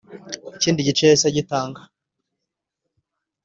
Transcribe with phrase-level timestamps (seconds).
[0.57, 1.81] Ikindi gice yahise agitanga.